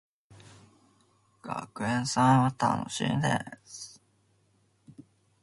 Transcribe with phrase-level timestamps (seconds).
[1.43, 4.01] 学園祭は楽しいです。